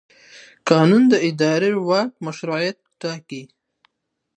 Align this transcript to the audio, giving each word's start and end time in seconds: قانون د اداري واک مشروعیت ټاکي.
قانون 0.69 1.03
د 1.11 1.13
اداري 1.27 1.71
واک 1.87 2.09
مشروعیت 2.25 2.77
ټاکي. 3.01 3.43